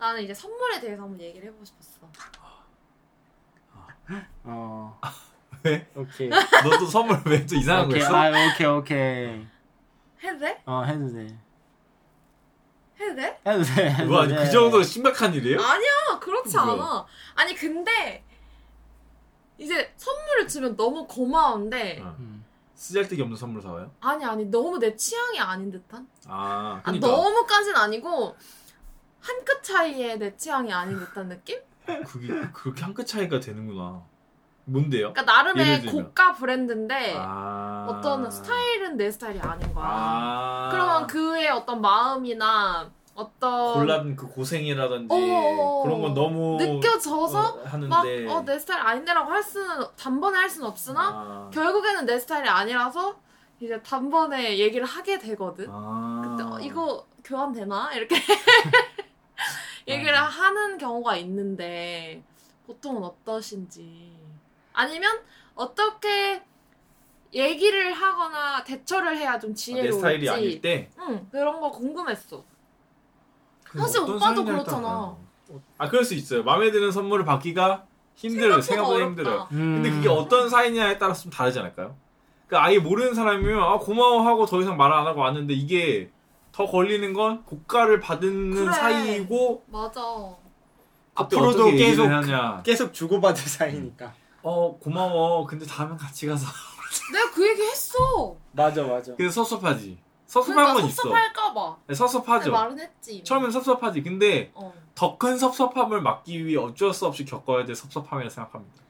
[0.00, 2.00] 나는 이제 선물에 대해서 한번 얘기를 해보고 싶었어.
[4.44, 4.98] 어.
[5.62, 5.86] 왜?
[5.94, 6.28] 오케이.
[6.30, 8.00] 너도 선물 왜 또 이상한 거 오케이.
[8.02, 8.16] 했어?
[8.16, 9.46] 아, 오케이, 오케이.
[10.24, 10.62] 해도 돼?
[10.64, 11.38] 어, 해도 돼.
[12.98, 13.40] 해도 돼?
[13.46, 13.90] 해도 돼.
[13.90, 14.42] 해도 뭐 아니 돼.
[14.42, 15.60] 그 정도로 심각한 일이에요?
[15.60, 16.72] 아니야 그렇지 뭐야?
[16.72, 17.06] 않아.
[17.34, 18.24] 아니 근데
[19.58, 22.16] 이제 선물을 주면 너무 고마운데 어.
[22.18, 22.42] 음.
[22.74, 23.90] 쓰잘데기 없는 선물 사와요?
[24.00, 26.08] 아니 아니 너무 내 취향이 아닌 듯한?
[26.26, 28.34] 아, 아, 그러니까 너무까진 아니고
[29.70, 31.58] 차이에 내 취향이 아닌 듯한 느낌?
[32.06, 34.02] 그게 그렇게 한 끗 차이가 되는구나.
[34.64, 35.12] 뭔데요?
[35.12, 35.86] 그러니까 나름의.
[35.86, 37.86] 고가 브랜드인데 아...
[37.88, 39.84] 어떤 스타일은 내 스타일이 아닌 거야.
[39.88, 40.68] 아...
[40.70, 45.82] 그러면 그의 어떤 마음이나 어떤 골라든 그 고생이라든지 어어어.
[45.82, 51.00] 그런 건 너무 느껴져서 어, 하는데 막어내 스타일 아닌데라고 할 수는 단번에 할 수는 없으나
[51.02, 51.50] 아...
[51.52, 53.16] 결국에는 내 스타일이 아니라서
[53.58, 55.66] 이제 단번에 얘기를 하게 되거든.
[55.68, 56.22] 아...
[56.36, 58.16] 그때 어, 이거 교환 되나 이렇게
[60.80, 62.22] 경우가 있는데
[62.66, 64.12] 보통은 어떠신지
[64.72, 65.20] 아니면
[65.54, 66.42] 어떻게
[67.32, 72.42] 얘기를 하거나 대처를 해야 좀 아, 내 지혜로울지 스타일이 아닐 때 응 그런 거 궁금했어.
[73.76, 74.82] 사실 오빠도 그렇잖아.
[74.82, 75.16] 따라
[75.78, 76.42] 아 그럴 수 있어요.
[76.42, 78.60] 마음에 드는 선물을 받기가 힘들어요.
[78.60, 79.04] 생각보다.
[79.04, 79.48] 힘들어요.
[79.52, 79.82] 음.
[79.82, 81.96] 근데 그게 어떤 사이냐에 따라서 좀 다르지 않을까요?
[82.46, 86.10] 그러니까 아예 모르는 사람이면 아 고마워하고 더 이상 말 안 하고 왔는데 이게
[86.52, 88.72] 더 걸리는 건 고가를 받는 그래.
[88.72, 90.00] 사이이고 맞아.
[91.20, 92.62] 앞으로도 계속 하냐.
[92.64, 94.12] 계속 주고받을 사이니까.
[94.42, 95.46] 어 고마워.
[95.46, 96.46] 근데 다음엔 같이 가서.
[97.12, 98.36] 내가 그 얘기 했어.
[98.52, 99.14] 맞아, 맞아.
[99.16, 99.98] 그래서 섭섭하지.
[100.26, 101.02] 섭섭한 그러니까 건 있어.
[101.02, 101.76] 섭섭할까봐.
[101.86, 102.50] 네, 섭섭하죠.
[102.52, 103.14] 말은 했지.
[103.16, 103.24] 이미.
[103.24, 104.02] 처음엔 섭섭하지.
[104.02, 104.72] 근데 어.
[104.94, 108.80] 더 큰 섭섭함을 막기 위해 어쩔 수 없이 겪어야 될 섭섭함이라 생각합니다.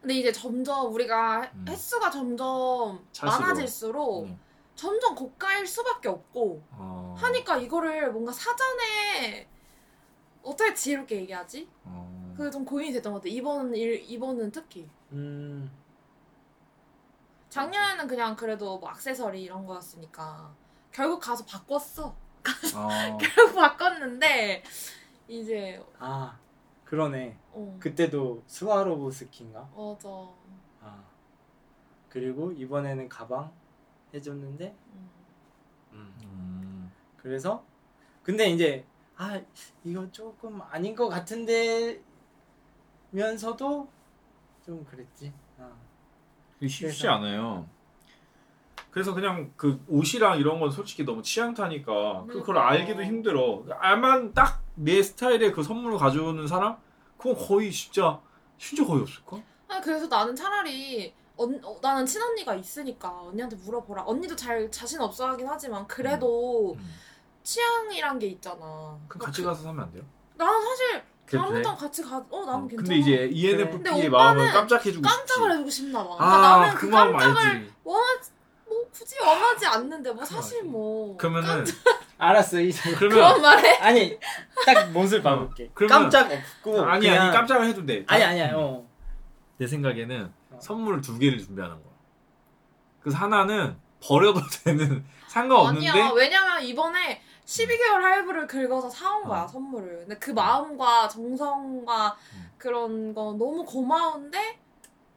[0.00, 1.64] 근데 이제 점점 우리가 음.
[1.68, 3.40] 횟수가 점점 찰수록.
[3.40, 4.40] 많아질수록 음.
[4.74, 7.14] 점점 고가일 수밖에 없고 어...
[7.18, 9.46] 하니까 이거를 뭔가 사전에
[10.42, 11.68] 어떻게 지혜롭게 얘기하지?
[11.84, 12.34] 어...
[12.36, 13.28] 그게 좀 고민이 됐던 것 같아.
[13.28, 15.70] 이번 일 이번은 특히 음.
[17.48, 20.54] 작년에는 그냥 그래도 뭐 액세서리 이런 거였으니까
[20.90, 22.06] 결국 가서 바꿨어.
[22.06, 23.18] 어...
[23.18, 24.62] 결국 바꿨는데
[25.28, 26.38] 이제 아,
[26.84, 27.38] 그러네.
[27.52, 29.70] 어 그때도 스와로브스키인가?
[29.74, 30.08] 맞아.
[30.80, 31.04] 아.
[32.08, 33.50] 그리고 이번에는 가방
[34.12, 35.10] 해줬는데, 음.
[35.92, 36.14] 음.
[36.22, 36.92] 음...
[37.16, 37.64] 그래서
[38.22, 38.84] 근데 이제
[39.16, 39.40] 아
[39.84, 42.00] 이거 조금 아닌 것 같은데
[43.10, 43.88] 면서도
[44.64, 45.32] 좀 그랬지.
[45.58, 45.70] 아.
[46.58, 47.66] 이게 쉽지 그래서- 않아요.
[48.90, 52.58] 그래서 그냥 그 옷이랑 이런 건 솔직히 너무 취향 타니까 그- 그걸.
[52.58, 53.64] 알기도 힘들어.
[53.78, 56.76] 알만 딱 내 스타일의 그 선물을 가져오는 사람?
[57.18, 58.18] 그건 거의 진짜
[58.58, 59.38] 진짜 거의 없을까?
[59.68, 64.04] 아 그래서 나는 차라리 언, 어, 나는 친언니가 있으니까 언니한테 물어보라.
[64.06, 66.90] 언니도 잘 자신 없어 하긴 하지만 그래도 음.
[67.42, 68.98] 취향이란 게 있잖아.
[69.08, 70.02] 그럼 같이 가서 사면 안 돼요?
[70.36, 71.40] 나는 사실 그래?
[71.40, 72.16] 다음부터 같이 가.
[72.30, 72.76] 어 나는 어, 괜찮아.
[72.76, 75.50] 근데 이제 근데 ENFP의 오빠는 마음을 깜짝해주고 깜짝을 싶지.
[75.52, 76.16] 해주고 싶나 봐.
[76.16, 77.72] 그러니까 아, 나는 그 그 마음 깜짝을 알지.
[77.84, 78.30] 원하지
[78.68, 81.64] 뭐 굳이 원하지 않는데 뭐 사실 뭐 그러면은
[82.18, 83.76] 알았어 이제 그러면 그런 말해.
[83.82, 84.18] 아니
[84.66, 85.70] 딱 모습 봐볼게.
[85.74, 88.04] 그러면- 깜짝 없고 아니 그냥 아니 깜짝을 해도 돼.
[88.06, 88.52] 아니 아니야.
[88.54, 88.86] 어.
[89.58, 90.58] 내 생각에는 어.
[90.60, 91.92] 선물을 두 개를 준비하는 거야.
[93.00, 96.10] 그래서 하나는 버려도 되는 상관없는데 아니야.
[96.14, 99.48] 왜냐면 이번에 12개월 할부를 긁어서 사온 거야 어.
[99.48, 100.00] 선물을.
[100.00, 102.50] 근데 그 마음과 정성과 음.
[102.56, 104.58] 그런 거 너무 고마운데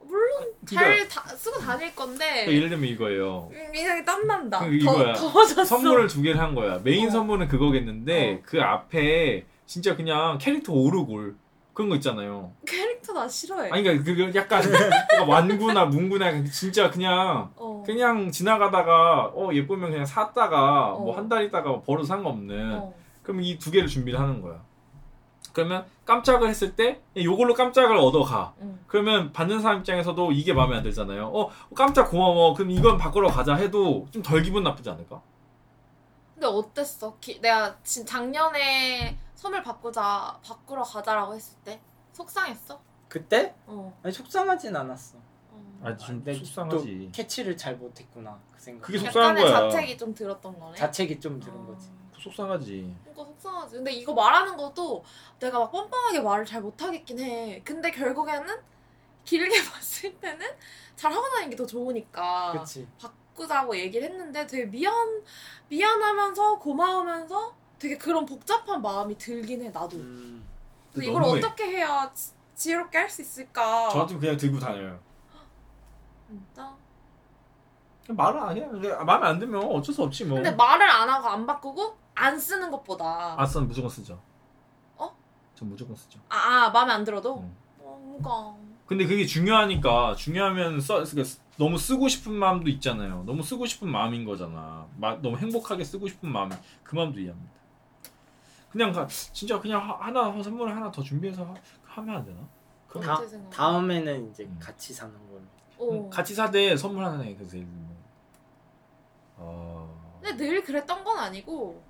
[0.01, 3.49] 물론 잘 다, 쓰고 다닐 건데 그러니까 예를 들면 이거예요.
[3.51, 4.59] 음, 인상이 땀난다.
[4.59, 5.13] 그럼 더, 이거야.
[5.13, 5.63] 더워졌어.
[5.63, 6.79] 선물을 두 개를 한 거야.
[6.83, 7.11] 메인 어.
[7.11, 8.39] 선물은 그거겠는데 어.
[8.43, 11.35] 그 앞에 진짜 그냥 캐릭터 오르골
[11.75, 12.51] 그런 거 있잖아요.
[12.65, 13.69] 캐릭터 나 싫어해.
[13.69, 14.63] 아니 그러니까 그거 약간
[15.29, 17.83] 완구나 문구나 진짜 그냥 어.
[17.85, 20.99] 그냥 지나가다가 어 예쁘면 그냥 샀다가 어.
[21.01, 22.93] 뭐한 달 있다가 버려도 상관없는 어.
[23.21, 24.63] 그럼 이 두 개를 준비를 하는 거야.
[25.53, 28.53] 그러면 깜짝을 했을 때 요걸로 깜짝을 얻어가.
[28.61, 28.79] 응.
[28.87, 31.27] 그러면 받는 사람 입장에서도 이게 마음에 안 들잖아요.
[31.33, 32.53] 어 깜짝 고마워.
[32.53, 35.21] 그럼 이건 바꾸러 가자 해도 좀 덜 기분 나쁘지 않을까?
[36.33, 37.15] 근데 어땠어?
[37.21, 41.79] 기- 내가 진 작년에 선물 바꾸자 바꾸러 가자라고 했을 때
[42.13, 42.79] 속상했어?
[43.09, 43.97] 그때 어.
[44.03, 45.17] 아니 속상하진 않았어.
[45.51, 45.81] 어.
[45.83, 47.03] 아, 좀 근데 속상하지.
[47.05, 48.85] 또 캐치를 잘 못했구나 그 생각.
[48.87, 49.69] 그게 속상한 약간의 거야.
[49.69, 50.75] 자책이 좀 들었던 거네.
[50.77, 51.65] 자책이 좀 들은 어.
[51.67, 51.89] 거지.
[52.19, 52.95] 속상하지.
[53.03, 53.75] 그러니까 속상하지.
[53.75, 55.03] 근데 이거 말하는 것도
[55.39, 57.61] 내가 막 뻔뻔하게 말을 잘 못하겠긴 해.
[57.63, 58.47] 근데 결국에는
[59.25, 60.45] 길게 봤을 때는
[60.95, 62.87] 잘 하고 다니는 게 더 좋으니까 그렇지.
[62.99, 64.93] 바꾸자고 얘기를 했는데 되게 미안
[65.69, 69.97] 미안하면서 고마우면서 되게 그런 복잡한 마음이 들긴 해 나도.
[69.97, 70.45] 음.
[70.93, 71.39] 근데 이걸 너무해.
[71.43, 73.89] 어떻게 해야 지- 지혜롭게 할 수 있을까?
[73.89, 74.97] 저한테 그냥 들고 다녀요.
[76.27, 76.73] 진짜.
[78.05, 78.67] 그냥 말을 안 해.
[78.67, 80.35] 그냥 마음에 안 들면 어쩔 수 없지 뭐.
[80.35, 84.21] 근데 말을 안 하고 안 바꾸고 안 쓰는 것보다 아싸는 무조건 쓰죠.
[84.95, 85.13] 어?
[85.53, 86.19] 전 무조건 쓰죠.
[86.29, 86.35] 아,
[86.65, 87.39] 아 마음에 안 들어도?
[87.39, 87.55] 음.
[87.79, 88.55] 뭔가
[88.87, 93.23] 근데 그게 중요하니까 중요하면 써 그러니까 쓰- 너무 쓰고 싶은 마음도 있잖아요.
[93.25, 94.87] 너무 쓰고 싶은 마음인 거잖아.
[94.97, 96.49] 마, 너무 행복하게 쓰고 싶은 마음
[96.83, 97.51] 그 마음도 이해합니다.
[98.75, 101.53] 그냥 가, 진짜 그냥 하- 하나 선물을 하나 더 준비해서 하,
[102.01, 102.45] 하면 안 되나?
[102.89, 103.21] 그럼 다?
[103.49, 104.59] 다음에는 이제 음.
[104.61, 105.41] 같이 사는 걸로.
[106.05, 106.09] 어.
[106.09, 107.33] 같이 사되 선물 하나 해.
[107.35, 107.95] 그래서 예를 들면
[109.37, 110.19] 어...
[110.21, 111.81] 근데 늘 그랬던 건 아니고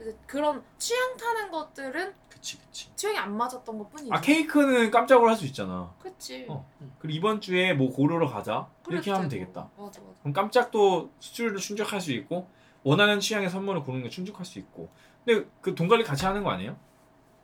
[0.00, 2.90] 이제 그런 취향 타는 것들은 그치 그치.
[2.96, 4.10] 취향이 안 맞았던 것 뿐이지.
[4.12, 5.94] 아 케이크는 깜짝으로 할 수 있잖아.
[6.02, 6.44] 그치.
[6.48, 6.68] 어.
[6.98, 9.44] 그리고 이번 주에 뭐 고르러 가자 이렇게 그래도 하면 되고.
[9.44, 9.70] 되겠다.
[9.76, 10.12] 맞아 맞아.
[10.22, 12.48] 그럼 깜짝도 수출도 충족할 수 있고
[12.82, 14.88] 원하는 취향의 선물을 고르는 게 충족할 수 있고.
[15.24, 16.76] 근데 그 돈 관리 같이 하는 거 아니에요?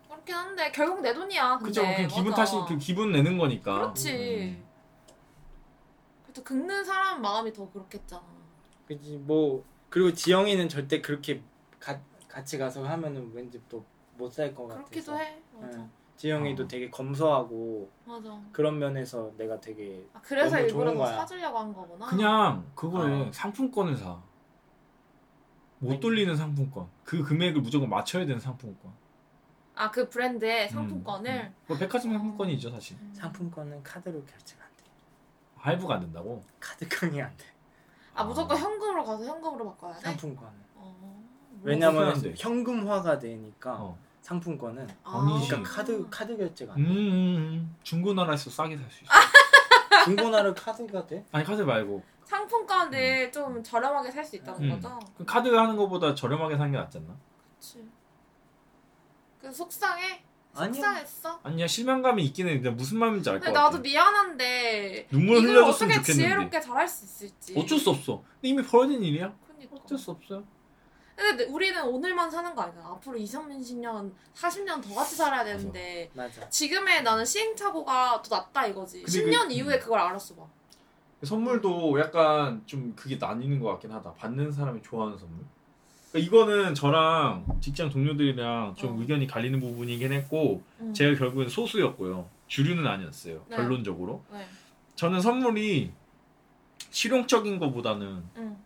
[0.08, 1.58] 그렇긴 한데 결국 내 돈이야.
[1.58, 1.82] 그죠?
[1.82, 2.37] 그 기분 맞아.
[2.44, 3.75] 탓이 그 기분 내는 거니까.
[3.75, 4.56] 그렇지.
[4.58, 4.64] 음.
[6.25, 8.23] 그래도 긁는 사람 마음이 더 그렇겠잖아.
[8.88, 11.43] 그지 뭐 그리고 지영이는 절대 그렇게
[11.78, 13.84] 가, 같이 가서 하면은 왠지 또
[14.19, 14.88] 못 살 것 같아서.
[14.88, 15.43] 그렇기도 해.
[15.61, 15.76] 맞아.
[15.78, 15.90] 응.
[16.17, 16.67] 지영이도 어.
[16.69, 18.40] 되게 검소하고 맞아.
[18.50, 21.17] 그런 면에서 내가 되게 아, 그래서 너무 일부러 좋은 더 거야.
[21.19, 22.06] 사주려고 한 거구나.
[22.06, 23.31] 그냥 그거에 어.
[23.31, 24.19] 상품권을 사.
[25.78, 26.00] 못 아니.
[26.00, 26.88] 돌리는 상품권.
[27.05, 28.93] 그 금액을 무조건 맞춰야 되는 상품권.
[29.75, 31.31] 아 그 브랜드의 상품권을.
[31.31, 31.55] 음, 음.
[31.67, 32.96] 뭐 백화점 상품권이죠 사실.
[33.00, 33.12] 음.
[33.14, 34.84] 상품권은 카드로 결제가 안 돼.
[35.56, 36.43] 할부가 안 된다고.
[36.61, 37.44] 카드깡이 안 돼.
[38.14, 40.00] 아 무조건 현금으로 가서 현금으로 바꿔야 돼.
[40.00, 40.52] 상품권은.
[40.76, 41.25] 어.
[41.62, 42.14] 왜냐면.
[42.37, 43.99] 현금화가 되니까 어.
[44.23, 45.40] 상품권은 아.
[45.46, 46.90] 그러니까 카드 카드 결제가 안 음, 돼.
[46.90, 47.76] 음, 음.
[47.82, 49.12] 중고나라에서 싸게 살 수 있어.
[50.05, 51.25] 중고나라 카드가 돼?
[51.32, 54.70] 아니 카드 말고 상품권을 좀 저렴하게 살 수 있다는 음.
[54.81, 54.99] 거죠.
[55.17, 57.17] 그 카드 하는 것보다 저렴하게 사는 게 낫지 않나?
[57.58, 57.88] 그렇지.
[59.40, 60.23] 그 속상해?
[60.55, 60.73] 아니야.
[60.73, 61.40] 속상했어?
[61.44, 62.32] 아니야 실망감이 해.
[62.55, 63.70] 근데 무슨 마음인지 알 것 근데 같아.
[63.70, 66.12] 나도 미안한데 눈물 이걸 흘려줬으면 어떻게 좋겠는데.
[66.28, 67.55] 지혜롭게 잘 할 수 있을지.
[67.56, 68.23] 어쩔 수 없어.
[68.34, 69.32] 근데 이미 벌어진 일이야.
[69.46, 69.76] 그러니까.
[69.76, 70.43] 어쩔 수 없어요.
[71.14, 72.82] 근데 우리는 오늘만 사는 거 아니야.
[72.84, 76.46] 앞으로 20, 30년, 40년 더 같이 살아야 되는데 맞아.
[76.50, 79.02] 지금의 나는 시행착오가 더 낫다 이거지.
[79.02, 80.43] 근데 10년 그- 이후에 그걸 알았어 봐.
[81.22, 84.14] 선물도 약간 좀 그게 나뉘는 것 같긴 하다.
[84.14, 85.44] 받는 사람이 좋아하는 선물.
[86.12, 89.00] 그러니까 이거는 저랑 직장 동료들이랑 좀 어.
[89.00, 90.92] 의견이 갈리는 부분이긴 했고 응.
[90.92, 92.28] 제가 결국엔 소수였고요.
[92.48, 93.44] 주류는 아니었어요.
[93.48, 93.56] 네.
[93.56, 94.22] 결론적으로.
[94.30, 94.46] 네.
[94.94, 95.92] 저는 선물이
[96.90, 98.56] 실용적인 것보다는 응.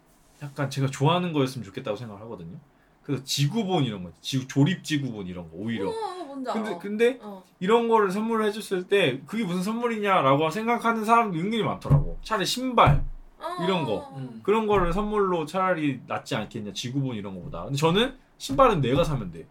[0.42, 2.58] 약간 제가 좋아하는 거였으면 좋겠다고 생각을 하거든요.
[3.02, 5.90] 그래서 지구본 이런 거, 지구 조립 지구본 이런 거 오히려.
[6.30, 6.62] 어, 뭔지 알아.
[6.62, 7.42] 근데 근데 어.
[7.58, 12.18] 이런 거를 선물을 해줬을 때 그게 무슨 선물이냐라고 생각하는 사람도 은근히 많더라고.
[12.22, 13.04] 차라리 신발
[13.38, 13.62] 어.
[13.62, 14.08] 이런 거.
[14.16, 14.40] 음.
[14.42, 17.64] 그런 거를 선물로 차라리 낫지 않겠냐 지구본 이런 거보다.
[17.64, 19.46] 근데 저는 신발은 내가 사면 돼.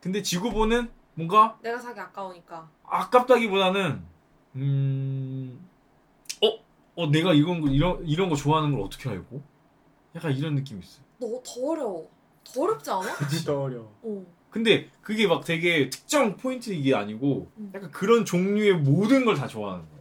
[0.00, 2.68] 근데 지구본은 뭔가 내가 사기 아까우니까.
[2.84, 4.02] 아깝다기보다는
[4.56, 5.68] 음,
[6.42, 6.48] 어,
[6.96, 9.42] 어 내가 이런 거 이런 이런 거 좋아하는 걸 어떻게 알고?
[10.14, 11.00] 약간 이런 느낌이 있어.
[11.22, 12.10] 요너더 어려워.
[12.44, 13.28] 더 어렵지 않아?
[13.28, 13.90] 진짜 어려워.
[14.02, 14.24] 어.
[14.54, 17.72] 근데 그게 막 되게 특정 포인트 이게 아니고 음.
[17.74, 19.94] 약간 그런 종류의 모든 걸 다 좋아하는 거야.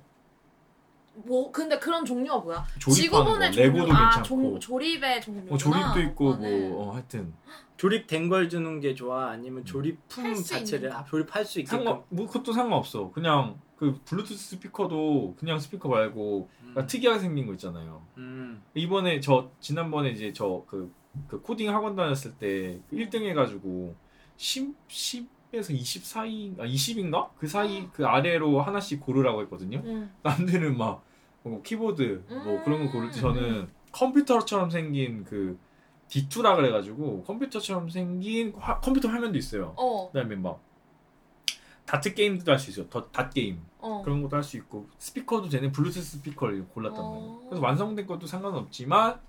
[1.16, 2.64] 뭐 근데 그런 종류가 뭐야?
[2.78, 3.68] 조립하는 지구본의 거, 종류.
[3.80, 4.26] 레고도 아, 괜찮고.
[4.28, 5.42] 종, 조립의 종류.
[5.48, 6.50] 뭐 조립도 있고 뭐
[6.90, 7.34] 어, 하여튼
[7.78, 9.32] 조립된 걸 주는 게 좋아?
[9.32, 11.06] 아니면 조립품 할수 자체를 있는 거.
[11.06, 11.78] 조립할 수 있게끔?
[11.84, 13.10] 상관 뭐 그것도 상관없어.
[13.10, 16.70] 그냥 그 블루투스 스피커도 그냥 스피커 말고 음.
[16.70, 18.04] 약간 특이하게 생긴 거 있잖아요.
[18.18, 18.62] 음.
[18.76, 20.94] 이번에 저 지난번에 이제 저 그
[21.28, 23.96] 그 코딩 학원 다녔을 때 1등 해가지고
[24.38, 29.82] 10 10에서 20 사이 아 20인가 그 사이 그 아래로 하나씩 고르라고 했거든요.
[29.86, 30.12] 응.
[30.24, 31.04] 남들은 막
[31.46, 35.60] 뭐 키보드 뭐 그런 거 고를 때 저는 컴퓨터처럼 생긴 그
[36.08, 39.74] D2라 그래가지고 컴퓨터처럼 생긴 화- 컴퓨터 화면도 있어요.
[39.78, 40.10] 어.
[40.10, 40.62] 그 다음에 막
[41.86, 42.88] 다트 게임도 할 수 있어요.
[42.90, 44.02] 더, 다트 게임 어.
[44.06, 47.10] 그런 것도 할 수 있고 스피커도 되는 블루투스 스피커를 골랐단 어.
[47.14, 47.40] 말이에요.
[47.50, 49.20] 그래서 완성된 것도 상관없지만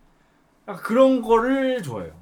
[0.84, 2.14] 그런 거를 좋아해요.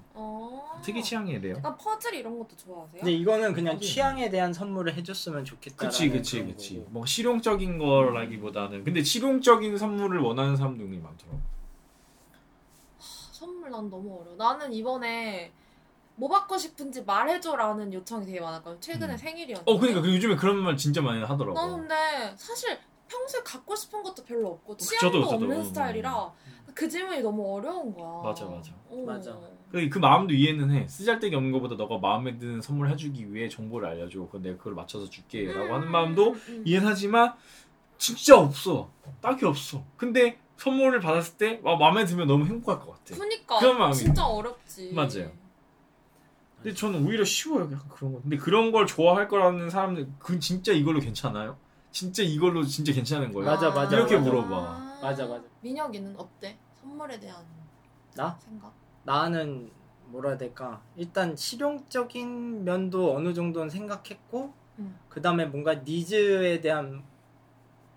[0.83, 0.85] 어.
[0.85, 1.61] 특이 취향이에 대해요.
[1.62, 3.01] 나 퍼즐 이런 것도 좋아하세요?
[3.01, 3.79] 근데 이거는 그냥.
[3.79, 5.77] 취향에 대한 선물을 해줬으면 좋겠다.
[5.77, 6.85] 그치 그치 그치.
[6.91, 11.41] 뭐 실용적인 거라기보다는 근데 실용적인 선물을 원하는 사람도 굉장히 많더라고.
[12.99, 14.37] 선물 난 너무 어려워.
[14.37, 15.53] 나는 이번에
[16.15, 18.81] 뭐 받고 싶은지 말해줘라는 요청이 되게 많았거든.
[18.81, 19.17] 최근에 음.
[19.17, 19.71] 생일이었는데.
[19.71, 21.55] 어 그러니까 그 요즘에 그런 말 진짜 많이 하더라고.
[21.55, 25.35] 나는 근데 사실 평소에 갖고 싶은 것도 별로 없고 저도, 취향도 저도.
[25.45, 25.65] 없는 음.
[25.65, 26.33] 스타일이라
[26.75, 28.23] 그 질문이 너무 어려운 거야.
[28.23, 28.73] 맞아, 맞아.
[28.89, 29.05] 어.
[29.07, 29.39] 맞아.
[29.73, 30.87] 그, 그 마음도 이해는 해.
[30.87, 34.29] 쓰잘데기 없는 것보다 너가 마음에 드는 선물 해주기 위해 정보를 알려줘.
[34.29, 36.62] 그럼 내가 그걸 맞춰서 줄게라고 하는 음, 마음도 음, 음.
[36.67, 37.33] 이해는 하지만
[37.97, 38.91] 진짜 없어.
[39.23, 39.83] 딱히 없어.
[39.97, 43.19] 근데 선물을 받았을 때 와, 마음에 들면 너무 행복할 것 같아.
[43.19, 44.93] 그니까 그런 마음이 진짜 어렵지.
[44.93, 45.33] 맞아요.
[46.57, 47.64] 근데 저는 오히려 쉬워요.
[47.73, 48.21] 약간 그런 거.
[48.21, 51.57] 근데 그런 걸 좋아할 거라는 사람들 그 진짜 이걸로 괜찮아요?
[51.91, 53.50] 진짜 이걸로 진짜 괜찮은 거예요?
[53.50, 54.29] 맞아, 맞아, 이렇게 맞아.
[54.31, 54.99] 물어봐.
[55.02, 55.45] 맞아, 맞아.
[55.62, 56.59] 민혁이는 어때?
[56.81, 57.45] 선물에 대한
[58.14, 58.38] 나?
[58.38, 58.82] 생각?
[59.04, 59.71] 나는
[60.06, 60.82] 뭐라 해야 될까?
[60.97, 64.99] 일단 실용적인 면도 어느 정도는 생각했고 음.
[65.09, 67.02] 그 다음에 뭔가 니즈에 대한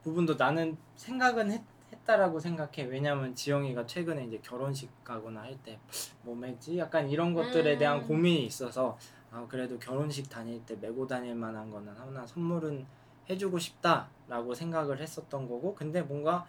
[0.03, 2.83] 부분도 나는 생각은 했, 했다라고 생각해.
[2.89, 5.79] 왜냐면 지영이가 최근에 이제 결혼식 가거나 할 때
[6.24, 7.79] 뭐 매지 약간 이런 것들에 음.
[7.79, 8.97] 대한 고민이 있어서
[9.31, 12.85] 아 그래도 결혼식 다닐 때 메고 다닐 만한 거는 하나 선물은
[13.29, 16.45] 해주고 싶다라고 생각을 했었던 거고 근데 뭔가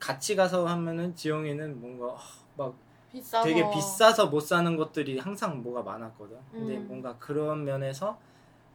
[0.00, 2.18] 같이 가서 하면은 지영이는 뭔가 어,
[2.56, 2.74] 막
[3.12, 6.36] 비싸서 되게 비싸서 못 사는 것들이 항상 뭐가 많았거든.
[6.52, 6.86] 근데 음.
[6.88, 8.18] 뭔가 그런 면에서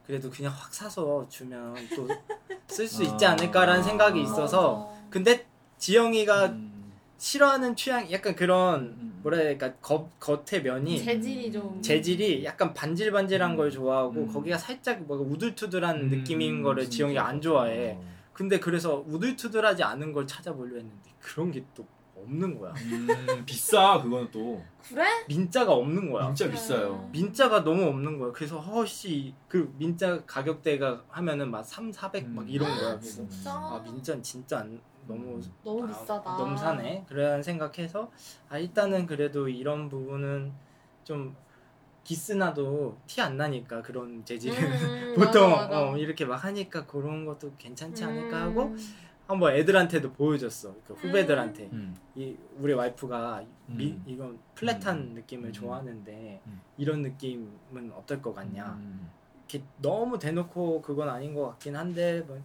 [0.06, 2.08] 그래도 그냥 확 사서 주면 또
[2.68, 3.32] 쓸 수 있지 아.
[3.32, 5.10] 않을까라는 생각이 있어서 맞아.
[5.10, 5.46] 근데
[5.78, 6.92] 지영이가 음.
[7.18, 9.20] 싫어하는 취향 약간 그런 음.
[9.22, 13.58] 뭐라 해야 될까 겉, 겉의 면이 재질이 좀 재질이 약간 반질반질한 음.
[13.58, 14.34] 걸 좋아하고 음.
[14.34, 16.10] 거기가 살짝 뭔가 우둘투둘한 음.
[16.10, 17.94] 느낌인 거를 지영이가 안 좋아해.
[17.98, 18.14] 어.
[18.34, 21.86] 근데 그래서 우둘투둘하지 않은 걸 찾아보려 했는데 그런 게 또
[22.24, 22.74] 없는 거야.
[22.74, 25.06] 음, 비싸 그거는 또 그래?
[25.28, 26.26] 민자가 없는 거야.
[26.34, 26.56] 진짜 그래.
[26.56, 27.10] 비싸요.
[27.12, 28.32] 민자가 너무 없는 거야.
[28.32, 32.50] 그래서 허씨 그 민자 가격대가 하면은 막 3, 400막 음.
[32.50, 33.00] 이런 거야.
[33.00, 36.36] 그래서 진짜 아 민자는 진짜 안, 너무 너무 아, 비싸다.
[36.38, 37.06] 너무 사네.
[37.08, 38.12] 그런 생각해서
[38.50, 40.52] 아 일단은 그래도 이런 부분은
[41.04, 41.36] 좀
[42.04, 45.92] 기스나도 티 안 나니까 그런 재질은 음, 보통 맞아, 맞아.
[45.92, 48.44] 어, 이렇게 막 하니까 그런 것도 괜찮지 않을까 음.
[48.50, 48.76] 하고
[49.28, 50.76] 한번 애들한테도 보여줬어.
[50.86, 51.96] 그 후배들한테 음.
[52.16, 54.04] 이 우리 와이프가 미, 음.
[54.06, 55.14] 이건 플랫한 음.
[55.16, 55.54] 느낌을 음.
[55.54, 56.62] 좋아하는데 음.
[56.78, 58.78] 이런 느낌은 어떨 것 같냐.
[58.80, 59.10] 음.
[59.48, 62.42] 이렇게 너무 대놓고 그건 아닌 것 같긴 한데 뭐,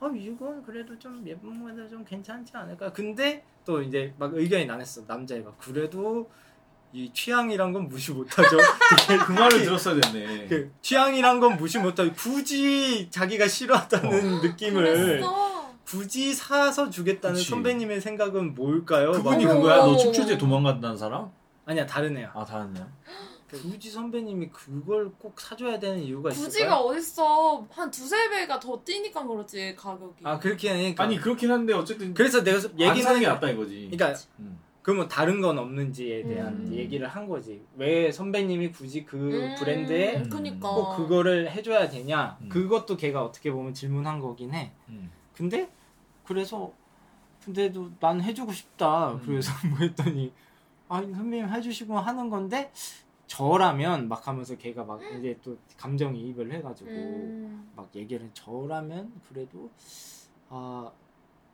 [0.00, 2.92] 아 이건 그래도 좀 예쁜 거도 좀 괜찮지 않을까.
[2.92, 6.30] 근데 또 이제 막 의견이 나눴어 남자애가 그래도
[6.92, 8.56] 이 취향이란 건 무시 못하죠.
[9.26, 10.46] 그 말을 들었어야 됐네.
[10.48, 15.49] 그 취향이란 건 무시 못하고 굳이 자기가 싫어한다는 느낌을 그랬어.
[15.86, 17.48] 굳이 사서 주겠다는 그치.
[17.50, 19.12] 선배님의 생각은 뭘까요?
[19.12, 19.76] 그분이 막- 그거야?
[19.78, 19.96] 너 어머.
[19.96, 21.30] 축제제 도망간다는 사람?
[21.64, 22.30] 아니야 다른 애야.
[22.34, 22.90] 아 다른냐?
[23.50, 26.46] 굳이 선배님이 그걸 꼭 사줘야 되는 이유가 있을까요?
[26.46, 27.66] 부지가 어딨어.
[27.70, 30.20] 한 두세 배가 더 뛰니까 그렇지, 가격이.
[30.22, 33.90] 아 그렇게 하니까 아니 그렇긴 한데 어쨌든 그래서 내가 안 얘기는 사는 게 낫다 이거지.
[33.92, 34.60] 그러니까 음.
[34.82, 36.72] 그러면 다른 건 없는지에 대한 음.
[36.72, 37.60] 얘기를 한 거지.
[37.76, 40.70] 왜 선배님이 굳이 그 음, 브랜드에 그니까.
[40.70, 42.38] 꼭 그거를 해줘야 되냐?
[42.42, 42.48] 음.
[42.48, 44.70] 그것도 걔가 어떻게 보면 질문한 거긴 해.
[44.90, 45.10] 음.
[45.34, 45.70] 근데
[46.24, 46.72] 그래서
[47.44, 49.12] 근데도 난 해주고 싶다.
[49.12, 49.22] 음.
[49.24, 50.32] 그래서 뭐 했더니
[50.88, 52.70] 아 선배님 해주시고 하는 건데
[53.26, 57.70] 저라면 막 하면서 걔가 막 이제 또 감정이입을 해가지고 음.
[57.76, 59.70] 막 얘기를 저라면 그래도
[60.48, 60.90] 아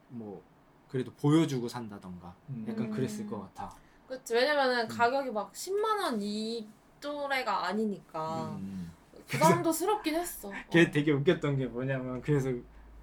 [0.08, 0.40] 뭐
[0.88, 2.32] 그래도 보여주고 산다던가
[2.68, 2.90] 약간 음.
[2.92, 3.74] 그랬을 것 같아.
[4.06, 4.88] 그치, 왜냐면은 음.
[4.88, 6.64] 가격이 막 10만 원 이
[7.00, 8.56] 또래가 아니니까.
[8.56, 8.92] 음.
[9.26, 10.52] 부담도스럽긴 했어.
[10.70, 10.90] 걔 어.
[10.92, 12.50] 되게 웃겼던 게 뭐냐면 그래서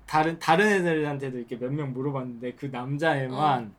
[0.06, 3.72] 다른 다른 애들한테도 이렇게 몇 명 물어봤는데 그 남자애만 어.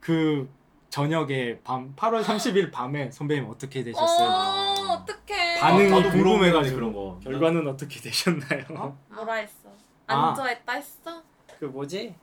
[0.00, 0.48] 그
[0.88, 4.28] 저녁에 밤 8월 30일 밤에 선배님 어떻게 되셨어요?
[4.28, 5.58] 어, 어떡해.
[5.60, 6.74] 반응이 아, 궁금해가지고.
[6.76, 7.20] 그런 거.
[7.22, 8.64] 결과는 어떻게 되셨나요?
[8.70, 8.98] 어?
[9.08, 9.68] 뭐라 했어?
[10.06, 10.28] 아.
[10.30, 11.22] 안 좋아했다 했어?
[11.60, 12.14] 그 뭐지?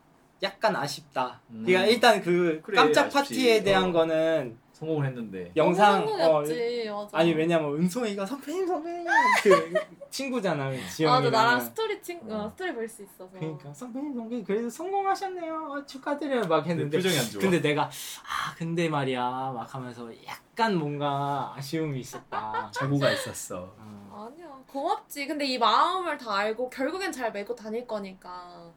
[0.44, 1.40] 약간 아쉽다.
[1.52, 1.64] 음.
[1.66, 3.14] 그러니까 일단 그 그래, 깜짝 아쉽지.
[3.20, 3.92] 파티에 대한 어.
[3.94, 5.52] 거는 성공을 했는데.
[5.56, 7.18] 영상 어, 성공이었지, 맞아.
[7.18, 9.08] 아니 왜냐면 은송이가 선배님 선배님
[9.42, 9.50] 그
[10.12, 12.50] 친구잖아 지영이랑 맞아, 나랑 스토리 친, 어, 어.
[12.50, 13.28] 스토리 볼 수 있어서.
[13.32, 17.42] 그러니까 선배님 선배님 그래도 성공하셨네요 어, 축하드려요 막 했는데 표정이 안 좋아.
[17.42, 19.22] 근데 내가 아 근데 말이야
[19.56, 23.74] 막 하면서 약간 뭔가 아쉬움이 있었다 자고가 있었어.
[23.80, 24.32] 어.
[24.32, 25.26] 아니야, 고맙지.
[25.28, 28.72] 근데 이 마음을 다 알고 결국엔 잘 메고 다닐 거니까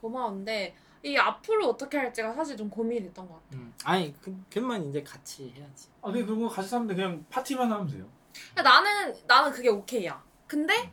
[0.00, 3.46] 고마운데 이 앞으로 어떻게 할지가 사실 좀 고민했던 것 같아.
[3.54, 3.72] 음.
[3.84, 6.94] 아니 그, 그만 이제 같이 해야지 아 근데 그거 같이 사면 돼.
[6.94, 8.06] 그냥 파티만 하면 돼요.
[8.56, 10.22] 나는 나는 그게 오케이야.
[10.46, 10.92] 근데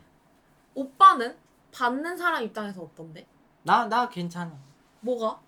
[0.74, 1.36] 오빠는
[1.72, 3.26] 받는 사람 입장에서 어떤데?
[3.62, 4.56] 나 나 괜찮아
[5.00, 5.40] 뭐가?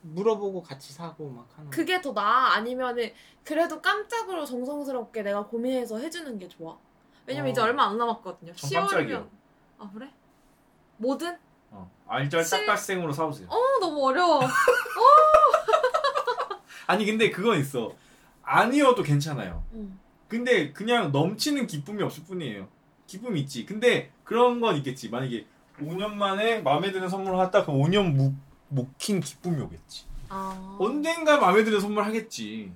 [0.00, 1.76] 물어보고 같이 사고 막 하는 거.
[1.76, 2.54] 그게 더 나아?
[2.54, 3.12] 아니면은
[3.44, 6.78] 그래도 깜짝으로 정성스럽게 내가 고민해서 해주는 게 좋아?
[7.26, 7.52] 왜냐면 어.
[7.52, 8.54] 이제 얼마 안 남았거든요.
[8.54, 9.30] 전 10월이면 깜짝이요.
[9.78, 10.10] 아 그래?
[10.98, 11.38] 뭐든?
[11.70, 11.90] 어.
[12.06, 13.48] 알짤 실- 딱딱생으로 사오세요.
[13.50, 14.40] 어 너무 어려워.
[16.86, 17.92] 아니 근데 그건 있어.
[18.42, 19.62] 아니어도 괜찮아요.
[19.74, 19.98] 응.
[20.26, 22.66] 근데 그냥 넘치는 기쁨이 없을 뿐이에요.
[23.06, 23.66] 기쁨이 있지.
[23.66, 25.10] 근데 그런 건 있겠지.
[25.10, 25.46] 만약에
[25.80, 28.34] 5년 만에 마음에 드는 선물을 했다 그럼 5년 묵,
[28.68, 30.06] 묵힌 기쁨이 오겠지.
[30.30, 30.76] 아.
[30.78, 32.72] 언젠가 마음에 드는 선물 하겠지.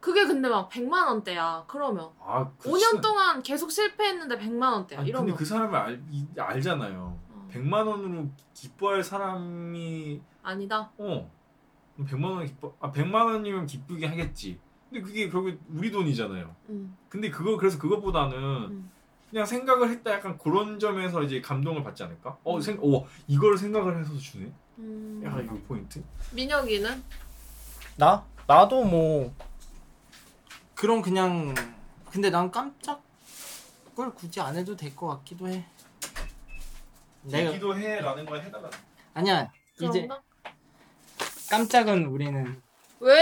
[0.00, 1.64] 그게 근데 막 100만 원대야.
[1.66, 5.00] 그러면 아, 그 5년 시간- 동안 계속 실패했는데 100만 원대야.
[5.00, 7.18] 아니, 이러면 근데 그 사람을 알, 이- 알잖아요.
[7.54, 7.58] 어.
[7.58, 10.90] 100만 원으로 기뻐할 사람이 아니다.
[10.98, 11.30] 어
[11.98, 14.58] 100만 원 기뻐 아 100만 원이면 기쁘게 하겠지.
[14.90, 16.54] 근데 그게 결국 우리 돈이잖아요.
[16.70, 16.96] 응.
[17.08, 18.36] 근데 그거 그래서 그것보다는
[18.70, 18.90] 응.
[19.30, 22.38] 그냥 생각을 했다 약간 그런 점에서 이제 감동을 받지 않을까?
[22.44, 22.60] 어, 음.
[22.60, 24.52] 생, 어 이걸 생각을 해서 주네.
[24.78, 25.22] 음.
[25.24, 26.02] 야 이거 포인트.
[26.32, 27.02] 민혁이는
[27.96, 29.32] 나 나도 뭐
[30.74, 31.54] 그런 그냥
[32.10, 33.02] 근데 난 깜짝
[33.96, 35.64] 걸 굳이 안 해도 될 것 같기도 해.
[37.24, 38.70] 내가 기도해라는 걸 해달라.
[39.14, 40.22] 아니야 이제 그런가?
[41.50, 42.62] 깜짝은 우리는
[43.00, 43.14] 왜?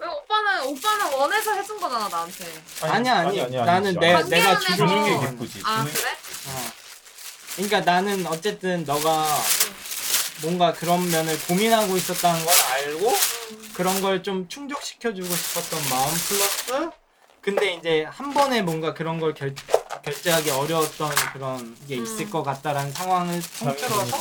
[0.00, 2.44] 왜 오빠는 오빠는 원해서 해준 거잖아 나한테.
[2.82, 5.62] 아니야 아니, 나는 내 관계 내가 주는 게건 기쁘지.
[5.64, 6.10] 아 주는 게 그래?
[6.12, 6.72] 어.
[7.56, 9.26] 그러니까 나는 어쨌든 너가
[10.42, 13.12] 뭔가 그런 면을 고민하고 있었다는 걸 알고
[13.74, 16.90] 그런 걸 좀 충족시켜주고 싶었던 마음 플러스
[17.40, 19.52] 근데 이제 한 번에 뭔가 그런 걸 결,
[20.02, 22.30] 결제하기 어려웠던 그런 게 있을 음.
[22.30, 24.16] 것 같다라는 상황을 통틀어서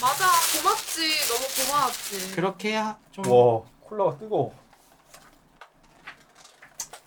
[0.00, 0.26] 맞아
[0.60, 2.32] 고맙지 너무 고마웠지.
[2.34, 4.54] 그렇게 하- 좀 와 콜라가 뜨거워.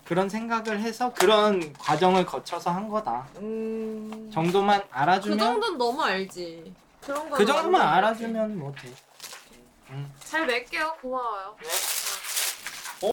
[0.06, 4.30] 그런 생각을 해서 그런 과정을 거쳐서 한 거다 음.
[4.32, 6.74] 정도만 그 알아주면 정도는 너무 알지.
[7.02, 8.94] 그런 거 그 정도만 알아주면 뭐 돼.
[10.24, 11.56] 잘 맺게요 고마워요.
[11.62, 11.68] 네.